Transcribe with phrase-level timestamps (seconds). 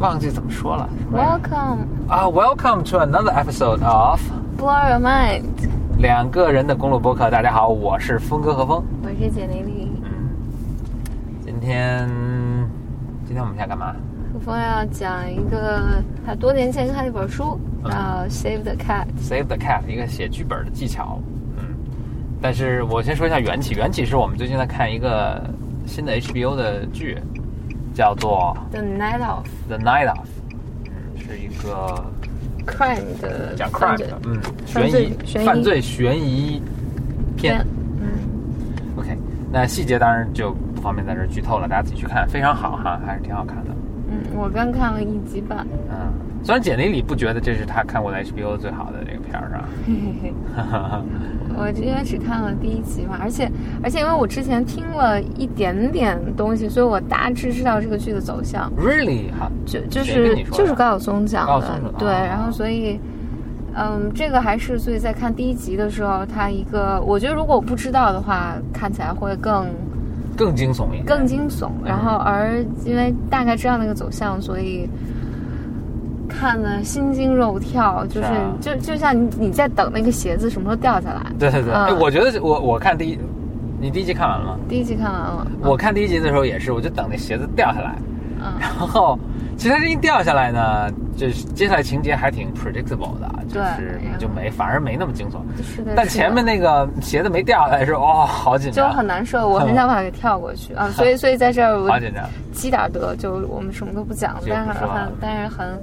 [0.00, 0.88] 忘记怎么说了。
[1.12, 4.18] Welcome, 啊，Welcome to another episode of
[4.56, 5.44] blow your mind。
[5.98, 7.30] 两个人的公路播客。
[7.30, 8.82] 大家好，我是峰哥何峰。
[9.02, 9.92] 我是简丽丽。
[10.02, 10.10] 嗯，
[11.44, 12.08] 今天
[13.26, 13.94] 今天我们想干嘛？
[14.32, 17.98] 何峰要讲一个他多年前看的一本书，嗯叫
[18.30, 19.04] 《Save the Cat》。
[19.20, 21.20] Save the Cat，一个写剧本的技巧。
[21.58, 21.76] 嗯，
[22.40, 23.74] 但是我先说一下缘起。
[23.74, 25.42] 缘起是我们最近在看一个
[25.84, 27.18] 新的 HBO 的剧，
[27.94, 30.18] 叫做 The Night of《The Night of》，
[30.86, 32.04] 嗯，是一个
[32.66, 35.46] Crime 的讲犯 crime 的，嗯，悬疑悬疑。
[35.46, 36.62] 犯罪悬疑
[37.36, 37.66] 片。
[38.00, 38.08] 嗯
[38.96, 39.16] ，OK，
[39.52, 43.70] 那细节当然就不方便在这剧透了，大家自己去看，非常好哈，还是挺好看的。
[44.10, 45.66] 嗯，我刚看了一集半。
[45.88, 49.68] 嗯，虽然简历里不觉得这是他看过的 HBO 最好的这个片儿，是吧？
[49.86, 50.34] 嘿嘿嘿。
[51.56, 53.50] 我因为只看了第一集嘛，而且
[53.82, 58.70] 而且因为我之前听了一点点东西，所以我大致知道这个剧的走向。
[58.78, 62.98] Really 哈，就就是就是高晓松讲的高晓松的，对，哦然后所以，
[63.74, 69.66] 嗯，这个还是所以在看第一集的时候，他一个我觉得如果我不知道的话，看起来会更
[70.36, 74.88] 更惊悚一点，更惊悚，然后而因为大概知道那个走向，所以。
[76.32, 78.28] 看的心惊肉跳，就是
[78.60, 81.20] 就就像你你在等那个鞋子什么时候掉下来。
[81.36, 83.18] 对对对，我觉得我我看第一，
[83.80, 84.56] 你第一集看完了吗？
[84.68, 87.98] 第一集看完了，我看第一集的时候也是，我就等那鞋子掉下来，
[88.38, 88.52] 嗯。
[88.60, 89.18] 然后
[89.60, 95.42] 其实它这一掉下来呢，就是接下来情节还挺 predictable 的，就是就没反而没那么惊悚。
[95.62, 98.86] 是的，但前面那个鞋子没掉下来的时候，哦，好紧张。
[98.86, 100.72] 就张，很难受，我很想把它给跳过去。
[100.72, 102.24] 啊，所以 所以在这儿我好紧张。
[102.52, 105.78] 积点德，就我们什么都不讲了，但是很但是很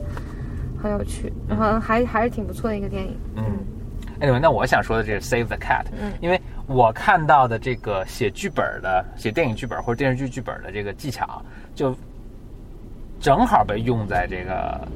[0.81, 3.15] 很有趣，然后还还是挺不错的一个电影。
[3.35, 3.43] 嗯
[4.19, 6.11] ，anyway，那我想说的这是 Save the Cat，嗯。
[6.19, 11.39] 因为我看到的这个写剧本的、写电影剧本或者电视剧剧本的这个技巧，
[11.75, 11.95] 就
[13.19, 14.87] 正好被用在这个，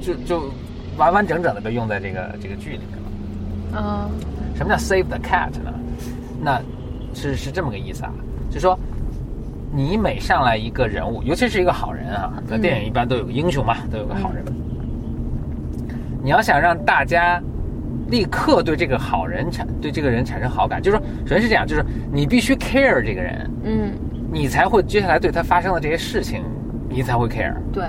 [0.00, 0.50] 就就
[0.96, 3.78] 完完整整的被用在这个这个剧里面了。
[3.78, 4.10] 嗯
[4.56, 5.72] 什么叫 Save the Cat 呢？
[6.42, 6.60] 那
[7.12, 8.12] 是是这么个意思啊，
[8.50, 8.78] 就说
[9.70, 14.42] 你每上来一个人物，尤其是一个好人啊，那电影一般都有个英雄嘛，都有个好人。
[16.22, 17.38] 你要想让大家
[18.08, 23.92] 立刻对这个好人产对这个人产生好感，就是说，首先是这样，就是你必须 care 这个人，嗯，
[24.32, 26.42] 你才会接下来对他发生的这些事情，
[26.88, 27.54] 你才会 care。
[27.72, 27.84] 对，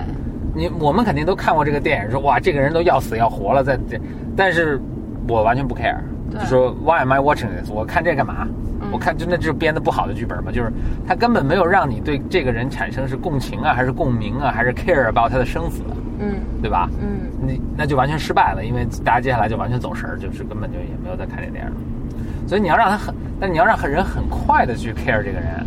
[0.53, 3.99] 你我们肯定都看过这个电影，说哇，这个人都要死要活了，在这，
[4.35, 4.79] 但是
[5.27, 5.97] 我完全不 care，
[6.31, 7.71] 就说 Why am I watching this？
[7.71, 8.47] 我看这干嘛？
[8.79, 10.71] 嗯我看真的就是编的不好的剧本嘛，就是
[11.05, 15.81] 他根本没有让你对这个人产生是共情啊，还是共鸣啊，还是 care about 他的生死，
[16.19, 16.87] 嗯对吧？
[17.01, 21.71] 嗯你那就完全失败了，因为大家接下来就完全走神儿，就是根本就也没有在看这电影。
[22.47, 25.65] 所以你要让他很，但你要让人很快的去 care 这个人，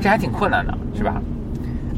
[0.00, 1.22] 这还挺困难的，是吧？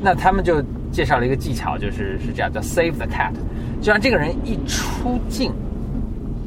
[0.03, 3.33] 那他们就介绍了一个技巧，就是是这样叫 save the cat，
[3.81, 5.53] 就让这个人一出镜，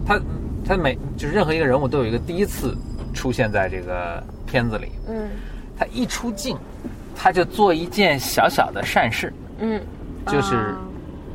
[0.06, 0.20] 他
[0.68, 2.76] 他每就是任何一个人物都有一个第一次
[3.14, 5.30] 出现在这个片子里，嗯。
[5.76, 6.56] 他一出镜，
[7.16, 9.82] 他就做一件小小的善事，嗯，
[10.28, 10.78] 就是啊。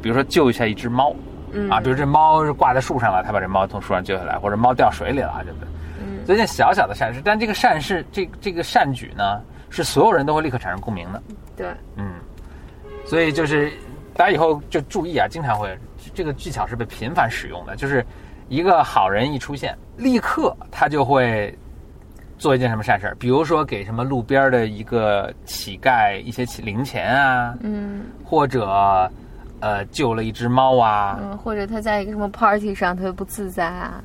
[0.01, 1.13] 比如说救一下一只猫，
[1.53, 1.69] 嗯。
[1.69, 5.69] 啊，比如这猫是挂在树上了，他把这猫从树上救下来，或者猫掉水里了，对不对？
[6.01, 6.25] 嗯。
[6.25, 9.41] 做一件小小的善事，但这个善事，这这个善举呢，
[9.71, 11.23] 是所有人都会立刻产生共鸣的，
[11.57, 12.15] 对，嗯，
[13.05, 13.73] 所以就是
[14.15, 15.79] 大家以后就注意啊，经常会
[16.15, 18.05] 这个技巧是被频繁使用的，就是
[18.49, 21.57] 一个好人一出现，立刻他就会
[22.39, 28.07] 做一件什么善事儿，比如说给什么路边的一个乞丐一些零钱啊，嗯。
[28.25, 29.11] 或者
[29.61, 34.03] 呃救了一只猫啊，嗯，或者他在一个什么 party 上特别不自在啊，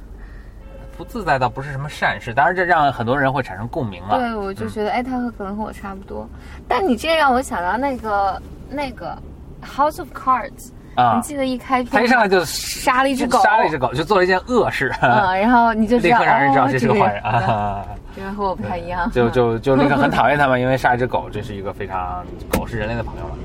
[1.04, 4.18] 不自在倒不是什么善事，当然这让很多人会产生共鸣了。
[4.18, 6.28] 对，我就觉得，哎，他和可能和我差不多。
[6.68, 9.18] 但你这让我想到那个那个
[9.64, 17.86] House of Cards，、啊你记得一开他篇一上来就杀了一只狗，杀了一只狗，就做了一件恶事，嗯，然后你就， 立刻让人知道哦这是个坏人这啊。
[18.16, 23.36] 这个 和我不太一样，就就就立刻很 讨厌他们，因为杀一只狗，这是一个非常狗是人类的朋友嘛。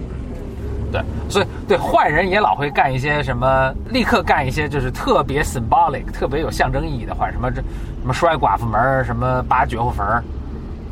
[0.91, 10.25] 对，所以对坏人也老会干一些什么，立刻干一些就是特别 symbolic、特别有象征意义的坏，什么这什么摔寡妇门儿，什么扒绝户坟儿，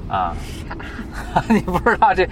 [0.09, 0.35] 啊，
[1.49, 2.29] 你不知道这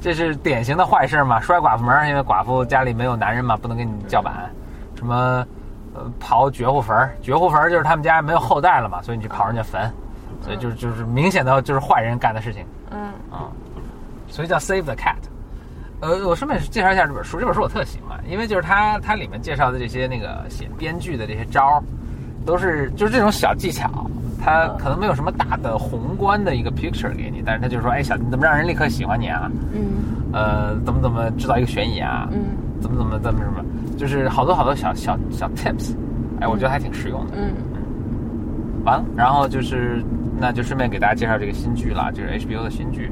[0.00, 1.40] 这是典型的坏事嘛？
[1.40, 4.50] 摔寡妇门儿，因为寡妇家里没有男人嘛，不能给你叫板。
[4.96, 5.46] 什么
[5.94, 9.88] 呃刨绝户坟儿，绝户坟儿就是他们家没有后代了嘛，所以你去刨人家坟，
[10.42, 13.00] 所以就是就是明显的就是坏人干的事情嗯
[13.30, 13.46] 啊，
[14.28, 15.14] 所以叫 Save the Cat。
[16.00, 21.82] 呃，我顺便介绍一下这本书，这本书我特喜欢，因为就是它它里面介绍的这些那个写编剧的这些招儿，
[22.46, 23.90] 都是就是这种小技巧，
[24.40, 29.50] 它可能没有什么大的宏观的一个 picture 给你，但是他就说，哎，小你怎么让人立刻喜欢你啊？
[29.74, 29.82] 嗯
[30.32, 32.28] 呃，怎么怎么制造一个悬疑啊？
[32.32, 32.40] 嗯
[32.80, 33.64] 怎么怎么怎么什么，
[33.98, 35.96] 就是好多好多小小小 tips，
[36.40, 37.32] 哎，我觉得还挺实用的。
[37.36, 37.50] 嗯
[38.84, 40.00] 完了，然后就是
[40.38, 43.10] 那就顺便给大家介绍这个新剧了，就是 HBO 的新剧，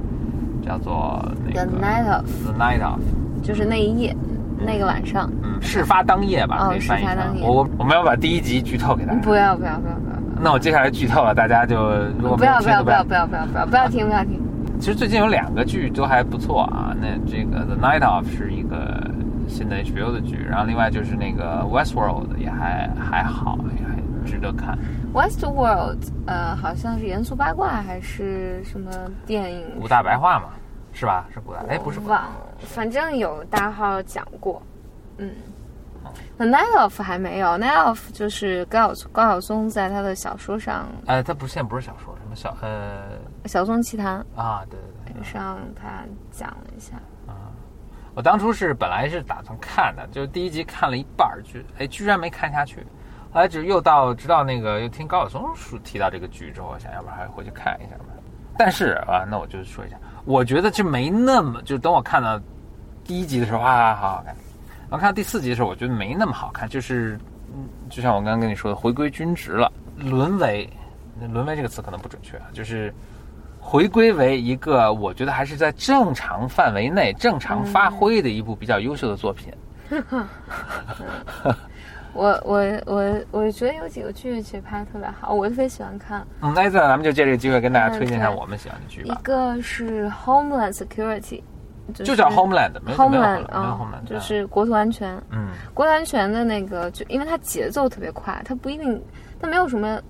[0.66, 3.00] 叫做那，The Night of，The Night of。
[3.42, 4.16] 就是那一夜，
[4.58, 5.30] 那个晚上。
[5.44, 9.20] 嗯，事发当夜吧，哦可以翻译成事发当夜我我我们要把第一集剧透给大家。
[9.20, 11.76] 不要不要不要不要不那我接下来剧透了，大家就
[12.18, 14.40] 如果不要不要不要不要不要不要不要听不要听。
[14.78, 16.94] 其实最近有两个剧都还不错啊。
[17.00, 19.08] 那这个《The Night of》是一个
[19.48, 23.95] 新的 HBO 的剧，然后另外就是那个《Westworld》也还还好，也还
[24.26, 24.76] 值得看。
[25.14, 28.90] Westworld，呃，好像是严肃八卦还是什么
[29.24, 29.64] 电影？
[29.80, 30.50] 五大白话嘛，
[30.92, 31.26] 是吧？
[31.32, 32.30] 是古大哎，不是我忘了，
[32.60, 34.60] 反正有大号讲过。
[35.18, 35.32] 嗯
[36.36, 43.18] ，The Night of 还没有，Night of 就是高晓高晓松在他的小说上哎，他不现在不是小说，什么小呃
[43.48, 46.92] 《小松奇谈啊，对对对》上他讲了一下。
[48.14, 52.86] 我当初是本来是打算看的，就是第一集看了一半儿，就哎居然没看下去。
[53.32, 58.04] 后来就又到直到那个又听高晓松说提到这个剧之后，我想要不然还回去看一下吧。
[58.58, 62.40] 但是啊，那我就说一下，我觉得就没那么，就等我看到
[63.04, 64.34] 第一集的时候啊，好好看。
[64.88, 67.18] 然后看到第四集的时候，我觉得没那么好看，就是
[67.54, 70.66] 嗯，就像我刚刚跟你说的，回归均值了，沦为
[71.32, 72.94] 沦为这个词可能不准确啊，就是
[73.60, 79.52] 回归为一个我觉得还是在正常范围内正常发挥的一部比较优秀的作品。
[82.16, 86.26] 我我我我觉得有几个剧其实拍的特别好，我特别喜欢看。
[86.40, 91.42] 嗯，那这咱们就借这个机会跟大家推荐一下我们喜欢的剧一，个是 Homeland Security，
[91.94, 95.14] 就就叫 Homeland，没有没有 Homeland 啊就是国土安全。
[95.30, 99.00] 嗯国土安全的那个，就因为它节奏特别快，它不一定，
[99.38, 100.00] 它没有什么，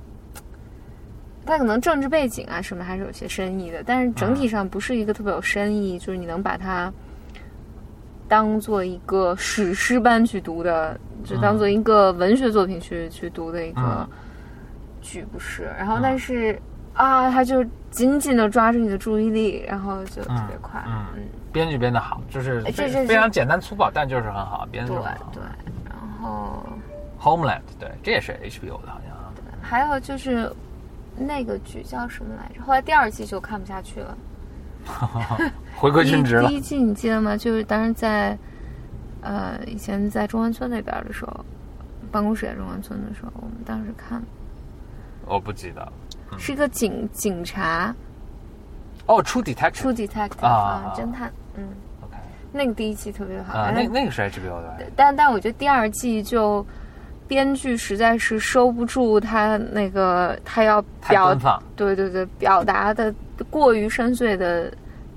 [1.44, 6.92] 它可能政治背景啊什么还是有些深意的，但是整体上不是一个特别有深意，就是你能把它
[8.28, 14.08] 当做一个史诗般去读的，就当做一个文学作品去去读的一个嗯
[15.00, 15.70] 剧，不是。
[15.78, 16.60] 然后但是、
[16.94, 24.98] 啊，他就紧紧的抓住你的注意力，然后就特别快，嗯嗯编剧编的好，就是哎这这非非常简单粗暴，但就是很好，编的对。
[25.34, 25.42] 对，
[25.84, 26.62] 然后。
[27.18, 29.42] Homeland，对，这也是 HBO 的，好像对。
[29.60, 30.52] 还有就是
[31.16, 32.62] 那个剧叫什么来着？
[32.62, 34.16] 后来第二季就看不下去了。
[35.76, 36.60] 回归均值了第一。
[36.60, 37.36] 季你记得吗？
[37.36, 38.36] 就是当时在
[39.20, 41.44] 呃以前在中关村那边的时候，
[42.10, 44.22] 办公室在中关村的时候，我们当时看
[45.26, 45.92] 我不记得。
[46.38, 47.94] 是一个警警察
[49.06, 49.72] 哦，True Detective。
[49.72, 51.68] 出 detective 啊啊侦探，嗯
[52.02, 52.16] ，OK。
[52.52, 54.86] 那个第一季特别好，啊，那那个是 HBO 的。
[54.96, 56.64] 但但我觉得第二季就。
[57.28, 61.34] 编剧实在是收不住他那个，他要表。
[61.74, 63.12] 对对对，表达的
[63.44, 64.72] 过于深邃的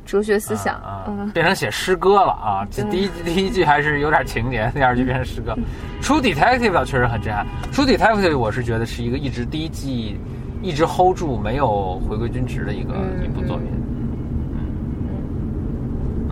[0.06, 2.68] 哲学思想，啊，嗯，变成写诗歌了啊！
[2.72, 5.56] 这第一第一句还是有点情节，第二句变成诗歌。
[6.02, 7.46] True Detective 倒确实很震撼。
[7.72, 10.18] True Detective 我是觉得是一个一直第一季
[10.62, 13.68] 一直 hold 住没有回归均值的一个、嗯一部作品。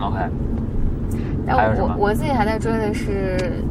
[0.00, 0.16] OK，
[1.46, 3.62] 但我我自己还在追的是，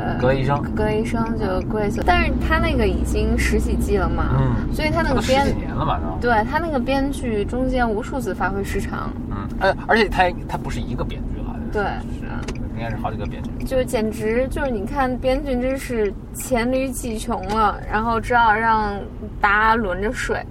[0.00, 6.18] 呃，格雷医生，格雷医生就 Grace，但是他那个已经十几季了嘛，嗯，所以他那个编几年了嘛都。
[6.20, 11.82] 对他那个编剧中间无数次发挥失常，嗯，呃，而且他他不是一个编剧了，对
[12.18, 12.26] 是
[12.74, 13.50] 应该是好几个编剧。
[13.64, 18.94] 就是简直就是你看编剧真是黔驴技穷了，然后只好让
[19.38, 20.42] 大家轮着睡。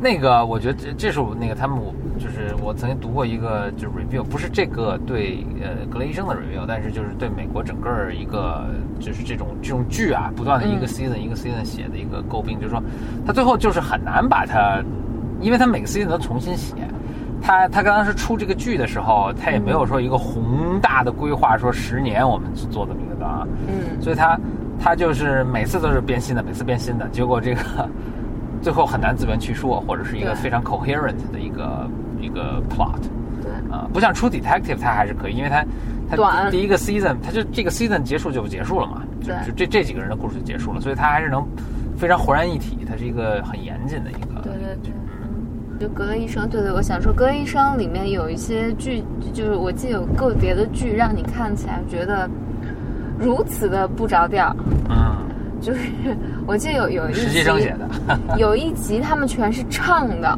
[0.00, 8.64] 那个，我觉得这这是我那个他们，我就是我曾经读过一个就是 review，不是这个对呃格雷医生的 review，但是就是对美国整个儿一个
[9.00, 10.88] 就是这种这种剧啊，不断的一个嗯。
[10.88, 12.82] season、一个 season 写的一个诟病，就是说
[13.26, 14.82] 他最后就是很难把它，
[15.40, 16.74] 因为他每个 season 都重新写。
[17.40, 24.38] 他他刚刚是出这个剧的时候，他也没有说一个宏大的规划，说十年我们做这么一个档案，嗯，所以他
[24.80, 27.88] 他就是每次都是编新的，每次编新的，结果这个
[28.68, 31.88] 最后很难自圆其说，或者是一个非常 coherent 的一个
[32.20, 33.00] 一个 plot
[33.42, 35.64] 对，啊、不像 True Detective 它还是可以，因为它
[36.10, 36.50] 它短。
[36.50, 39.36] 第第一个 season 它就这个 season 结束就结束了嘛，就对。
[39.46, 41.42] 就这这几个人的故事就结束了，所以它还是能
[41.96, 52.28] 非常浑然一体，它是一个很严谨的一个对对对，嗯，就《格雷医生》，对对，我想说，《格雷医生》里面有一些剧，就是我记得有个别的剧让你看起来觉得
[53.18, 54.54] 如此的不着调，
[54.90, 55.16] 嗯，
[55.60, 55.80] 就是
[56.46, 60.28] 我记得有有一集实习生写的有一集他们全是唱的，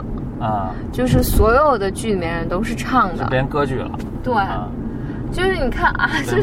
[0.41, 3.91] 啊，就是所有的剧里面人都是唱的，编歌剧了
[4.23, 4.69] 对，啊，
[5.33, 6.43] 就是你看啊，就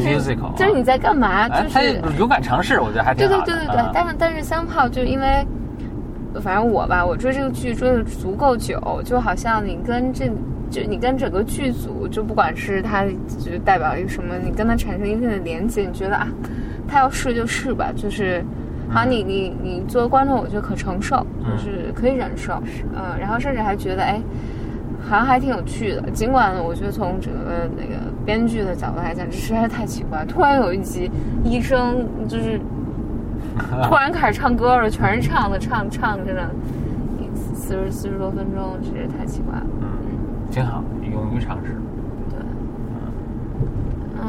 [0.56, 1.48] 就是你在干嘛？
[1.48, 1.82] 哎就，是他
[2.16, 3.52] 勇敢尝试，我觉得还挺对好的。
[3.52, 5.46] 对对对对，啊但是但是三炮就因为
[6.40, 10.26] 反正我吧，我追这个剧追的足够久，就好像你跟这，
[10.70, 16.28] 就你跟整个剧组，就不管是他就代表一个什么，你跟他产生一定的连接，你觉得啊，
[16.86, 18.44] 他要试就试吧，就是，
[18.90, 22.60] 好你你你作为观众，我觉得可承受，就是可以忍受，
[22.94, 24.20] 嗯，然后甚至还觉得哎，
[25.08, 26.10] 好像还挺有趣的。
[26.10, 31.10] 尽管我觉得从整个那个编剧的角度来讲，这实在是太奇怪，突然有一集
[31.44, 32.60] 医生就是。
[33.88, 36.50] 突然开始唱歌了，全是唱的，唱唱着呢，
[37.54, 39.66] 四十四十多分钟，实在太奇怪了。
[39.80, 39.88] 嗯，
[40.50, 41.72] 挺好，勇于尝试。
[42.30, 42.38] 对，
[44.20, 44.26] 嗯，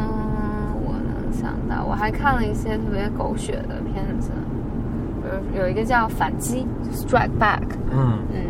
[0.83, 4.31] 我能想到，我还看了一些特别狗血的片子，
[5.55, 7.63] 有有一个叫《反击》（Strike Back）。
[7.91, 8.41] 嗯嗯，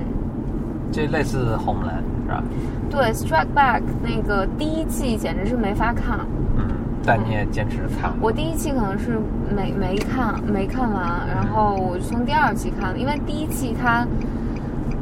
[0.91, 2.43] 这类似《Homeland》是吧？
[2.89, 6.19] 对，《Strike Back》那个第一季简直是没法看。
[6.58, 6.65] 嗯，
[7.05, 8.12] 但你也坚持看。
[8.19, 9.19] 我第一季可能是
[9.55, 14.05] 没没看没看完，然后我就从第二季看了，因为第一季它，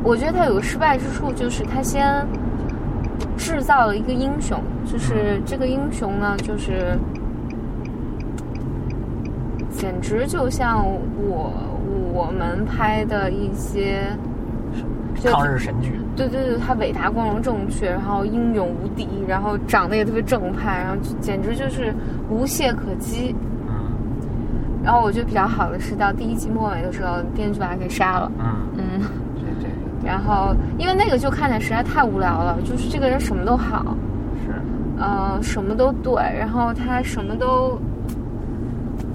[0.03, 2.25] 我觉得它有个失败之处，就是它先
[3.37, 6.97] 制造了一个英雄，就是这个英雄呢，就是
[9.77, 11.53] 简直就像我
[12.11, 14.01] 我们拍的一些
[15.23, 15.91] 抗日神剧。
[16.15, 21.93] 对对对，他伟大、光荣、正确，然后英勇无敌，然后长得也特别正派，然后简直就是
[22.27, 23.35] 无懈可击。
[23.67, 23.75] 嗯
[24.83, 28.31] 然后我觉得比较好的是到第一季末尾的时候，编剧把他给杀了。
[28.39, 28.45] 嗯，
[28.77, 29.01] 嗯，
[29.35, 29.73] 这这个
[30.05, 33.95] 然后因为那个就看起来实在太无聊了，就是这个人什么都好，
[34.45, 34.53] 是
[34.97, 37.77] 呃，什么都对，然后他什么都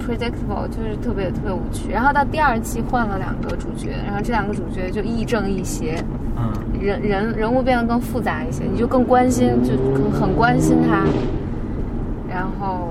[0.05, 1.89] predictable，就是特别特别无趣。
[1.91, 6.03] 然后到第二季换了两个主角，然后这两个主角就亦正亦邪，
[6.37, 11.05] 嗯人人人物变得更复杂一些，你就更关心，就很很关心他。
[12.29, 12.89] 然后，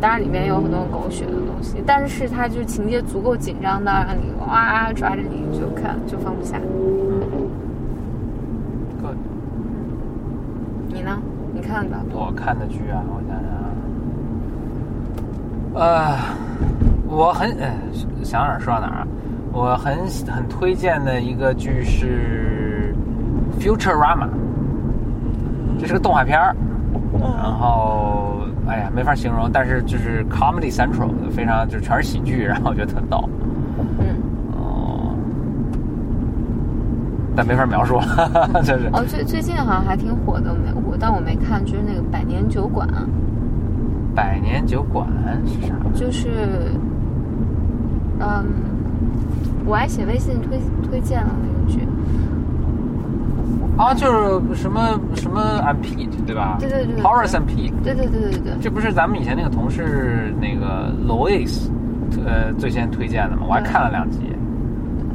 [0.00, 6.58] 当然里面有很多狗血的东西，但是它就是情节足够紧张到让你哇抓着你就看就放不下。
[6.58, 7.48] 嗯
[9.00, 9.16] ，good。
[10.88, 11.16] 你呢？
[11.54, 11.96] 你看的。
[12.12, 13.53] 我看的剧啊，我想想啊，
[15.74, 16.16] 呃，
[17.08, 17.68] 我很呃
[18.22, 19.06] 想哪儿说到哪儿啊。
[19.52, 22.94] 我很很推荐的一个剧是
[23.62, 24.26] 《Futurama》，
[25.78, 26.56] 这是个动画片儿，
[27.20, 33.28] 然后哎呀没法形容，但是就是 Comedy Central，非常就是全是喜剧，然后我觉得特逗。
[34.00, 34.06] 嗯，
[34.54, 35.14] 哦，
[37.36, 38.00] 但没法描述，
[38.64, 38.90] 就是。
[38.92, 42.88] 哦，最最近好像还挺火的，没我但我没看，就是那个《百年酒馆》，
[44.14, 45.06] 百年酒馆
[45.46, 45.74] 是啥？
[45.94, 46.28] 就是，
[48.20, 48.44] 嗯，
[49.66, 51.80] 我还写微信推推荐了那个剧。
[53.76, 56.58] 啊，就是什么什么 and Pete 对吧？
[56.60, 61.68] 对对对对 Horace and Pete，对对对对对，这不是咱们以前那个同事那个 Louis，
[62.24, 63.42] 呃，最先推荐的吗？
[63.48, 64.20] 我还看了两集，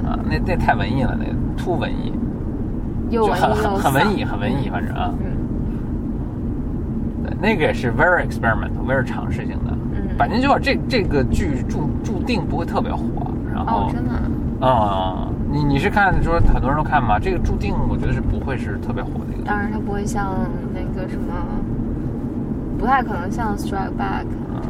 [0.05, 2.11] 啊，那那太文艺了，那个 too 文艺，
[3.11, 5.13] 又文艺又很很文艺，很文艺，反正啊，
[7.41, 9.71] 那个也是 very experimental，very 尝试性的。
[9.93, 13.05] 嗯百年酒馆这这个剧注注定不会特别火，
[13.53, 14.11] 然后哦，真的
[14.59, 17.17] 啊，啊、你你是看说很多人都看吗？
[17.17, 19.45] 这个注定我觉得是不会是特别火的一个。
[19.45, 20.35] 当然它不会像
[20.73, 21.33] 那个什么，
[22.77, 24.23] 不太可能像《Strike Back》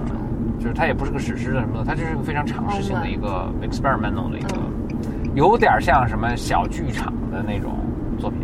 [0.06, 0.22] 这种。
[0.60, 7.72] 就是它也不是个史诗的什么的，它就是个非常尝试性的一个 experimental 的一个，嗯有点像什么小剧场的那种
[8.20, 8.40] 作品，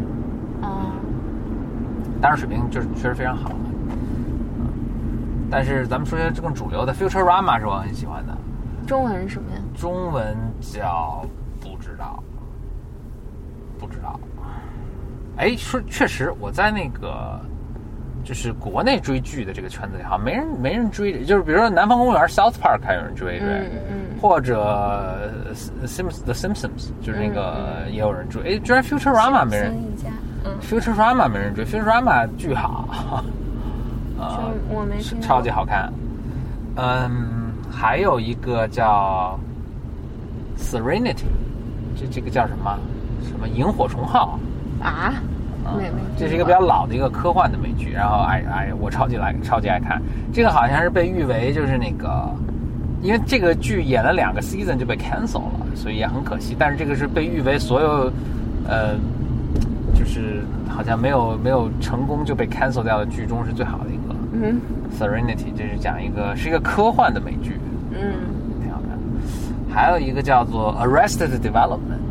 [0.61, 0.89] 哦，
[2.21, 3.51] 当然水平就是确实非常好。
[3.51, 3.64] 嗯，
[5.49, 8.35] 但是咱们说些更主流的 Futurama 是我很喜欢的，
[8.87, 9.57] 中文是什么呀？
[9.77, 11.25] 中文叫
[11.61, 12.23] 不知道，
[13.79, 14.19] 不知道。
[15.37, 17.39] 哎，说确实，我在那个
[18.23, 25.53] 就是国内追剧的这个圈子里，好像没人没人追，就是比如说《南方公园》South Park 还有人追对，嗯嗯或者呃
[25.85, 30.09] Sims The Simpsons 就是那个也有人追，哎，居然 Futurama 没人新一家，
[30.45, 33.23] 嗯，，Futurama 没人追，Futurama 巨好，
[34.19, 35.91] 啊、就我没超级好看。
[36.77, 39.39] 嗯，还有一个叫
[40.57, 41.25] Serenity，
[41.95, 42.77] 这这个叫什么？
[43.23, 44.39] 什么萤火虫号？
[44.81, 45.13] 啊，
[46.17, 50.01] 这是一个比较老的一个科幻的美剧，然后哎哎，我超级来超级爱看。
[50.33, 52.29] 这个好像是被誉为就是那个，
[53.01, 56.55] 因为这个剧演了两个 season 就被 cancel 了，所以也很可惜。
[56.57, 58.11] 但是这个是被誉为所有，
[58.67, 58.95] 呃，
[59.97, 63.79] 就是好像没有没有成功就被 cancel 掉的剧中是最好。
[64.41, 64.59] 嗯
[64.99, 67.59] Serenity 这是讲一个是一个科幻的美剧，
[67.91, 68.13] 嗯，
[68.61, 68.97] 挺好看。
[69.73, 72.03] 还有一个叫做 Arrested Development，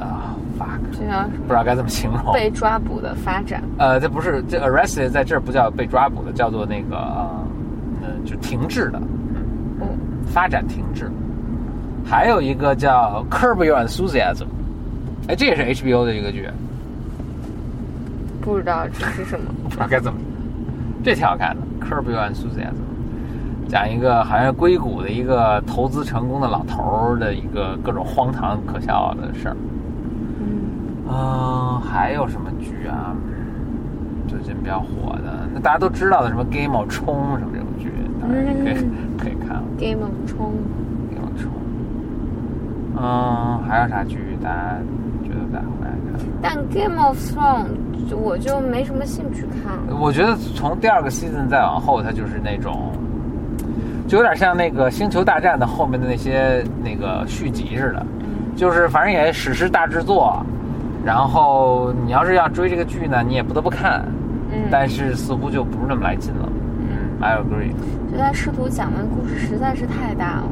[0.00, 2.32] 啊、fuck，这叫不知道该怎么形容。
[2.32, 3.62] 被抓捕的发展。
[3.78, 6.96] 呃，这不是这 arrested 在这儿不叫被抓捕的，叫做那个
[8.02, 9.00] 呃，就停滞的，
[9.80, 9.86] 嗯，
[10.26, 11.10] 发展停滞。
[12.04, 14.44] 还有一个叫《Curb Your Enthusiasm》，
[15.28, 16.48] 哎，这也是 HBO 的一个剧，
[18.40, 19.46] 不知道这是什么。
[19.64, 20.18] 不知道该怎么，
[21.02, 22.74] 这挺好看的，《Curb Your Enthusiasm》，
[23.70, 29.56] 讲一个好像硅谷的一个投资成功的老头儿的一个各种荒唐可笑的事儿。
[30.40, 33.14] 嗯，嗯，还有什么剧啊？
[34.28, 39.64] 最近比较火的，那大家都知道的什么《Game of 冲》什么这种剧，当然可以、嗯可以看了。
[39.76, 40.54] Game of 冲
[41.10, 41.50] ，Game of 冲。
[42.96, 44.76] 嗯，还有啥剧大家
[45.24, 46.20] 觉得大家会爱看？
[46.40, 47.74] 但 Game of Thrones
[48.08, 49.96] 就我就没什么兴趣看了。
[50.00, 52.92] 我觉得从第二个 season 再往后，它就是那种，
[54.06, 58.06] 就有点像那个《星球大战》的后面的那些那个续集似的，
[58.56, 60.44] 就是反正也史诗大制作。
[61.02, 64.04] 然后你要是要追这个剧呢，你也不得不看，
[64.52, 66.46] 嗯，但是似乎就不是那么来劲了。
[66.78, 67.72] 嗯，I agree。
[68.12, 70.48] 就他试图讲的故事实在是太大了，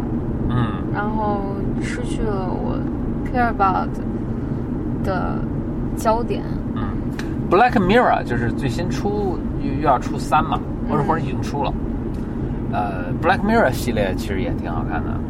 [0.48, 1.42] 嗯然后
[1.82, 2.78] 失去了我
[3.30, 3.90] care about
[5.04, 5.34] 的
[5.96, 6.42] 焦点。
[7.50, 11.72] 嗯，Black Mirror 就是最新出又又要出三嘛，或者嗯或者已经出了。
[12.72, 15.10] 呃，Black Mirror 系列其实也挺好看的。
[15.10, 15.24] 嗯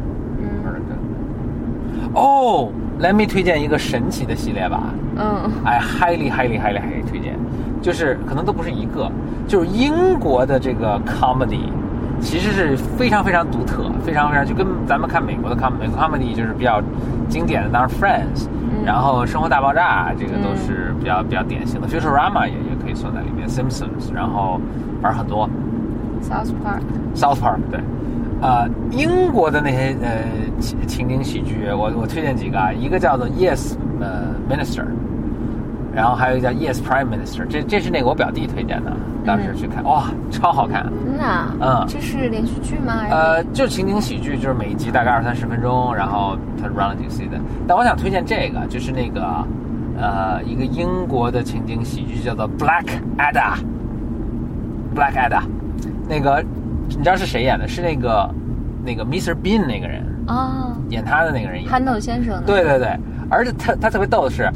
[2.15, 4.81] 哦，Let me 推荐一个神奇的系列吧。
[5.17, 7.35] 嗯哎，highly highly highly highly 推荐，
[7.83, 9.11] 就是可能都不是一个，
[9.47, 11.69] 就是英国的这个 comedy，
[12.19, 16.81] 其实是非常非常独特，非常非常就跟咱们看美国的 com 美国 comedy 就是比较
[17.29, 24.59] 经典的，当然 Friends，、嗯然后生活大爆炸这个都是比较、比较典型的，Futurama 也也可以算在里面，Simpsons，然后
[25.01, 25.49] 玩很多
[26.21, 27.79] ，South Park，South Park 对。
[28.41, 30.23] 呃，英国的那些呃
[30.61, 34.85] 情情景喜剧，我我推荐几个啊，一个叫做 Yes 呃 Minister，
[35.93, 38.91] 然后还有一个叫 Yes Prime Minister，这这是那个我表弟推荐的，
[39.25, 40.85] 当时去看，哇，超好看。
[41.05, 41.55] 真的啊？
[41.59, 42.93] 嗯这是连续剧吗？
[43.09, 47.41] 呃，就情景喜剧，就是每一集大概二三十分钟，然后它 run 了几个 season。
[47.67, 49.21] 但我想推荐这个，就是那个
[49.99, 52.85] 呃一个英国的情景喜剧，叫做 Black
[53.17, 53.57] Ada。
[54.95, 55.41] Black Ada，
[56.07, 56.43] 那个
[56.87, 57.67] 你知道是谁演的？
[57.67, 58.29] 是那个
[58.83, 59.35] 那个 Mr.
[59.35, 61.69] Bean 那个人啊，演他的那个人演。
[61.69, 62.43] 憨豆先生。
[62.45, 62.97] 对对对，
[63.29, 64.49] 而且他他特别逗的是，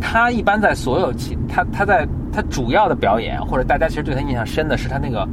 [0.00, 5.28] 他一般在所有其他他在他主要的表演，或者大家其实对他印象深的是他那个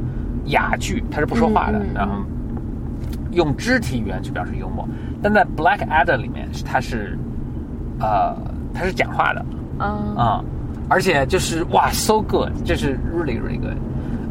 [0.46, 2.14] 哑剧，他是不说话的，然后
[3.32, 4.86] 用肢体语言去表示幽默。
[5.22, 7.18] 但在 Black Adder 里面，他是
[8.00, 8.36] 呃
[8.74, 9.44] 他是讲话的
[9.78, 10.44] 啊，啊、
[10.88, 13.76] 而且就是哇 so good，这是 really really good。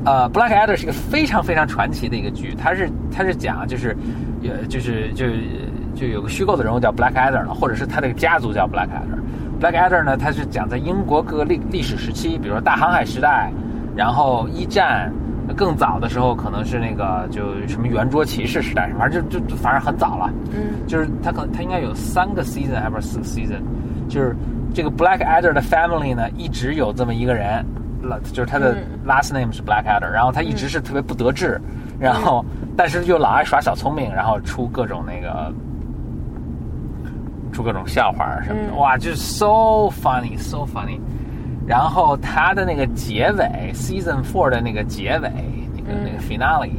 [0.05, 3.95] 呃，Black Adder 是一个非常非常传奇的一个剧，它是它是讲就是，
[4.43, 5.25] 呃，就是就
[5.93, 9.19] 就有个虚构的人物叫 Black Adder 了，或者是他这个家族叫 Black Adder。
[9.59, 13.51] Black Adder 呢，它是讲在英国各个历历史时期，比如说大航海时代，
[13.95, 15.11] 然后一战，
[15.55, 20.29] 更早的时候可能是那个就什么圆桌骑士时代，反正就就反正很早了。
[20.51, 23.61] 嗯就是他可能他应该有三个 season 还不是四个 season，
[24.07, 24.35] 就是
[24.73, 27.65] 这个 Black Adder 的 family 呢一直有这么一个人，
[28.01, 31.59] 了就是他的嗯 last name 是 Black Adder，然后他一直是特别不得志，
[31.99, 35.51] 然后但是又老爱耍小聪明，然后出各种那个
[37.51, 40.99] 出各种笑话什么的，嗯哇，就是 so funny so funny。
[41.65, 45.29] 然后他的那个结尾 season four 的那个结尾
[45.75, 46.71] 那个、嗯那个 finale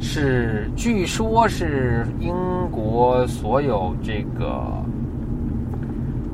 [0.00, 2.34] 是据说是英
[2.70, 4.62] 国所有这个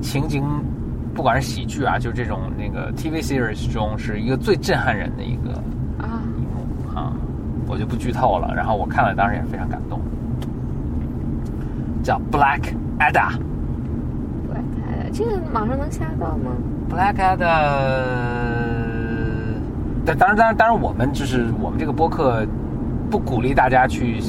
[0.01, 0.45] 情景，
[1.15, 5.53] 不管是喜剧啊，就这种那个 TV series 中是一个最震撼人的一个
[5.99, 7.13] 啊，一幕啊，
[7.67, 8.55] 我就不剧透了。
[8.55, 10.01] 然后我看了，当时也非常感动，
[12.03, 13.39] 叫 Black Ada。
[15.15, 16.51] 这个网上能下到吗
[16.91, 17.39] ？Black Ada，
[20.05, 22.45] 但当然，当然，当然，我们就是我们这个播客
[23.09, 24.21] 不鼓励大家去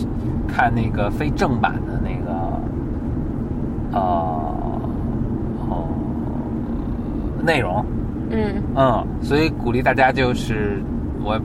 [0.48, 2.32] 看那个非正版的那个
[3.94, 4.00] 呃
[5.68, 5.88] 哦
[7.44, 7.84] 内容，
[8.30, 10.84] 嗯嗯，所以鼓励大家就是
[11.24, 11.36] 我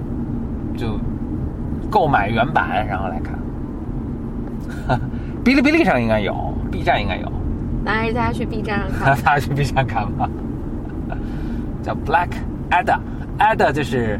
[0.76, 0.98] 就
[1.90, 5.00] 购买原版然后来看。
[5.42, 6.35] 哔哩哔哩上应该有
[6.70, 7.33] ，B 站应该有。
[7.85, 9.25] 那还是大家去 B 站上大看。
[9.35, 10.29] 家去 B 站看吧，
[11.83, 12.29] 叫 Black
[12.71, 14.19] Ada，Ada 就是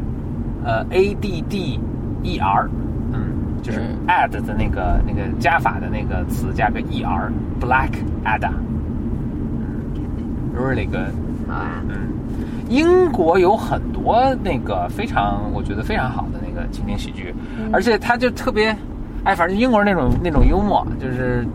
[0.63, 1.79] 呃 A D D
[2.23, 2.67] E R，
[3.13, 3.21] 嗯，
[3.61, 3.97] 就是嗯。
[4.07, 7.91] Add 的那个那个加法的那个词加个 E R，Black
[8.25, 11.13] Ada，really good。
[11.47, 12.09] 好啊，嗯，
[12.69, 17.33] 英国有很多那个非常，我觉得非常好的那个情景喜剧，
[17.71, 18.75] 而且它就特别，
[19.23, 21.45] 哎，反正英国人那种那种幽默，就是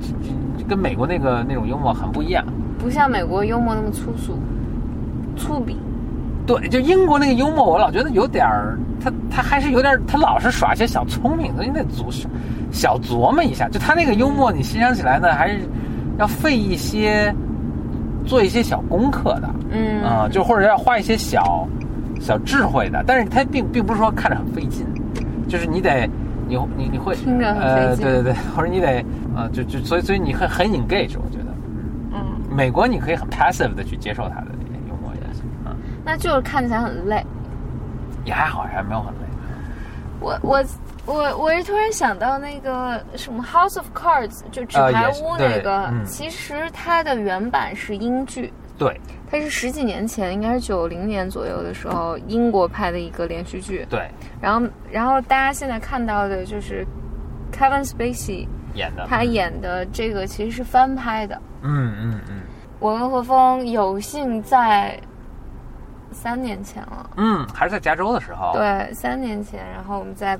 [0.68, 2.44] 跟美国那个那种幽默很不一样。
[2.78, 4.38] 不像美国幽默那么粗俗、
[5.36, 5.74] 粗鄙。
[6.46, 12.24] 对，就英国那个幽默，我老觉得有点儿，他他还是有点儿，他老是耍些小聪明的，你得琢
[12.70, 13.68] 小琢磨一下。
[13.68, 15.58] 就他那个幽默，你欣赏起来呢，还是
[16.18, 17.34] 要费一些
[18.24, 21.66] 做一些小功课的，嗯啊、就或者要花一些小
[22.20, 24.86] 小智慧的，但是他并并不是说看着很费劲，
[25.48, 26.08] 就是你得
[26.46, 28.04] 你你你会听着很呃费劲。
[28.04, 29.04] 对对对， 或者你得
[29.36, 31.46] 呃就就所以所以你很很 engage，我觉得。
[32.12, 37.24] 嗯，美国你可以很 passive 的去接受它的那些幽默也行啊，那就是看起来很累。
[38.24, 39.20] 也还好，还没有很累。
[40.18, 40.64] 我我
[41.04, 46.04] 我我是突然想到那个什么《House of Cards》，就纸啊牌屋那个，嗯。
[46.04, 53.86] 其实它的原版是英剧，对它是十几年前，应该是九零年左右的时候，英国拍的一个连续剧。
[53.90, 54.08] 对，
[54.40, 56.86] 然后然后大家现在看到的就是
[57.52, 61.40] Kevin Spacey 演的他演的这个其实是翻拍的。
[61.62, 62.42] 嗯嗯嗯
[62.78, 65.00] 我跟何峰有幸在
[66.12, 67.10] 三年前了。
[67.16, 70.38] 嗯，还是在加州的时候，对，三年前，然后我们在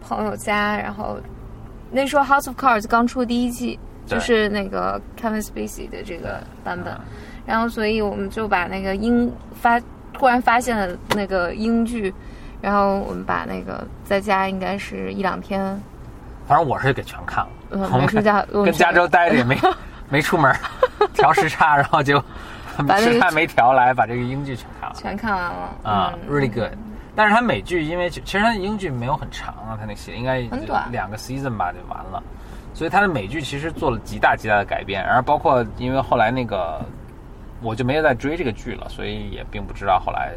[0.00, 1.18] 朋友家，然后
[1.90, 7.00] 那时候《House of Cards》刚出第一季，就是那个 Kevin Spacey 的这个版本嗯，
[7.46, 9.80] 然后所以我们就把那个英发
[10.12, 12.12] 突然发现了那个英剧，
[12.60, 15.60] 然后我们把那个在家应该是一两天，
[16.46, 19.58] 反正我是给全看了，嗯我们没睡觉我们跟加州待着也没
[20.08, 20.54] 没出门，
[21.14, 22.18] 调时差，然后就
[22.98, 24.96] 时差没调来，把这个英剧全看了。
[24.96, 25.68] 全看完了。
[25.82, 26.70] 啊嗯，really good。
[27.14, 30.90] 但是它美剧，因为其实它的英剧没有很长啊，它那戏应该很短。
[30.90, 32.22] 两个 season 吧就完了，
[32.72, 36.80] 所以它的美剧其实做了极大极大的改变，然后包括因为后来那个
[37.62, 40.32] 我就没有再追这个剧了，所以也并不知道后来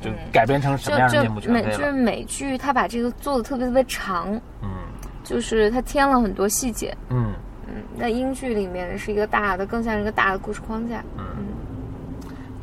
[0.00, 1.70] 就改编成什么样的就面目全非了。
[1.70, 4.68] 就美就是美剧，它把这个做的特别特别长，嗯
[5.24, 6.96] 就是它添了很多细节。
[7.08, 7.32] 嗯
[7.66, 11.02] 嗯，在英剧里面是一个大的，更像是一个大的故事框架。
[11.18, 11.24] 嗯，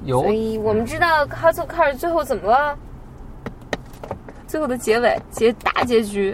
[0.05, 2.77] 有所以我们知道《House of Cards》最后怎么了？
[4.47, 6.31] 最后的结尾结大结局，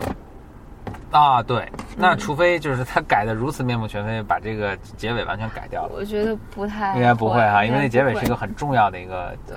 [1.11, 9.55] 啊，对，嗯那除非就是他改的如此面目全非，把这个结尾完全改掉了，我觉得不太应该不会哈，因为那结尾是一个很重要的一个呃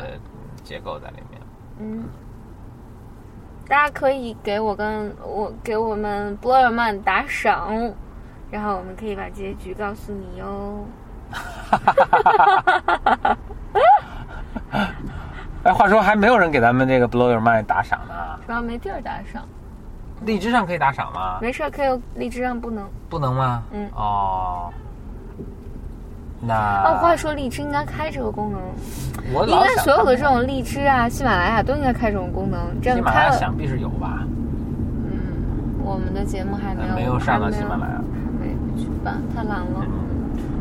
[0.65, 1.41] 结构在里面。
[1.79, 2.05] 嗯。
[3.69, 7.93] 大家可以给我跟我给我们 Blow Your Mind 打赏，
[8.51, 10.85] 然后我们可以把结局告诉你哟。
[15.62, 19.47] 哎，话说还没有人给咱们这个 Blow Your Mind 打赏呢，主要没地儿打赏，
[20.25, 21.39] 荔枝上可以打赏吗？
[21.41, 22.89] 没事，可以荔枝上不能。
[23.09, 23.63] 不能吗？
[23.73, 24.73] 嗯哦，
[26.41, 26.55] 那
[26.85, 28.61] 哦，话说荔枝应该开这个功能，
[29.33, 34.27] 我应该所有的这种荔枝啊、喜马拉雅都应该开这种功能，这喜马拉雅样开了，想必是有吧，
[35.05, 38.01] 嗯，我们的节目还没有没有上到喜马拉雅。
[38.41, 39.87] 还没去办，太懒了。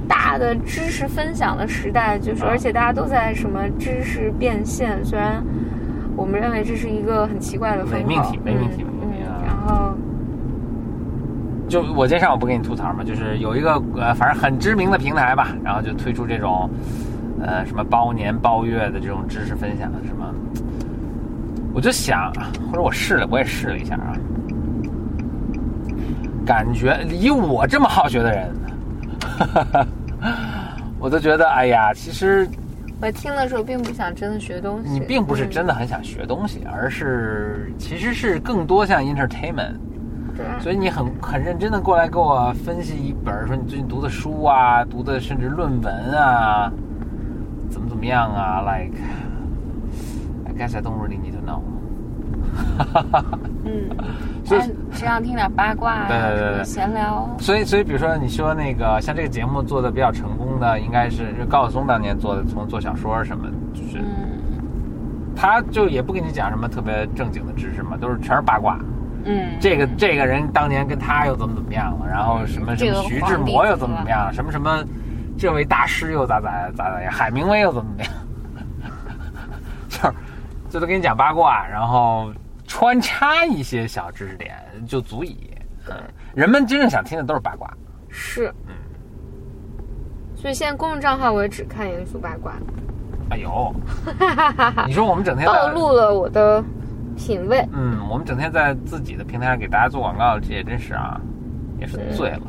[0.08, 5.42] 大的知识分享的时代，就是啊而且大家都在什么知识变现，虽然
[6.18, 9.11] 我们认为这是一个很奇怪的风伪口，命题伪命题嗯
[11.72, 16.70] 就我今天上午不给你吐槽嘛，就是有一个呃，反正很知名的平台吧，然后就推出这种
[17.42, 20.36] 呃什么包年包月的这种知识分享什么，
[21.74, 22.30] 我就想，
[22.70, 24.12] 或者我试了，我也试了一下啊，
[26.46, 28.54] 感觉以我这么好学的人，
[29.22, 29.88] 哈 哈
[31.00, 32.46] 我都觉得哎呀，其实
[33.00, 39.76] 我听的时候并不想真的学东西，你并不是真的，的很想学东西，而是其实是更多像 entertainment。
[40.60, 46.72] 所以你很很认真的过来给我分析一本，说你最近读的书啊，读的甚至论文啊，
[47.70, 48.98] 怎么怎么样啊，like
[50.46, 51.62] I guess I don't really need to know
[53.64, 53.90] 嗯，
[54.44, 56.64] 所以哎只想听点八卦啊，对对对对。
[56.64, 64.06] 闲聊，所以所以比如说你说那个像这个节目做的比较成功的，应该是就高晓松当年做的，从做小说什么，就是嗯。
[65.34, 68.78] 他就也不跟你讲什么特别正经的知识嘛，都是全是八卦。
[69.26, 74.84] 嗯，这个这个人当年跟他又怎么怎么样了，然后什么什么徐志摩又怎么怎么样，什么什么
[75.38, 78.94] 这位大师又咋咋咋咋样，海明威又怎么怎么样，
[79.90, 80.14] 就是
[80.70, 82.32] 就都给你讲八卦，然后
[82.66, 84.56] 穿插一些小知识点
[84.88, 85.50] 就足以。
[85.90, 85.96] 嗯，
[86.34, 87.68] 人们真正想听的都是八卦。
[88.10, 88.74] 是，嗯。
[90.36, 92.54] 所以现在公众账号我也只看严肃八卦，
[93.30, 93.74] 哎呦，
[94.88, 96.64] 你说我们整天暴露了我的
[97.16, 97.66] 品味。
[97.72, 101.20] 嗯，我们整天在自己的平台上给大家做广告，这也真是啊，
[101.80, 102.42] 也是醉了。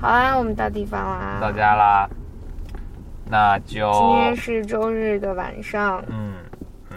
[0.00, 1.38] 好啊，我们到地方啦。
[1.40, 2.08] 到家啦，
[3.28, 6.34] 那就今天是周日的晚上，嗯，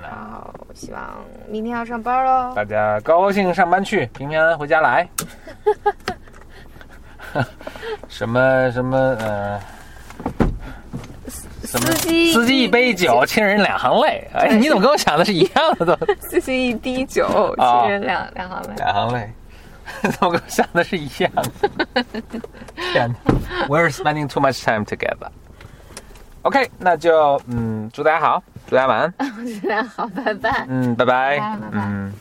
[0.02, 1.02] 然后希望
[1.50, 2.54] 明天要上班喽。
[2.56, 5.08] 大家高高兴上班去，平平安安回家来。
[8.10, 9.58] 什么什么呃，
[11.72, 14.28] 什么司机司机一杯酒，亲人两行泪。
[14.34, 16.06] 哎，你怎么跟我想的是一样的都？
[16.20, 17.26] 司机一滴酒，
[17.58, 18.74] 啊亲人两两行泪。
[18.76, 19.32] 两行泪。
[20.04, 22.04] 怎么跟我想的是一样的？
[22.94, 25.30] 天哪，We're spending too much time together。
[26.44, 29.14] OK，那就嗯，祝大家好，祝大家晚安，
[29.62, 30.66] 祝大家好，拜拜。
[30.68, 32.14] 嗯，拜拜，拜拜拜拜嗯。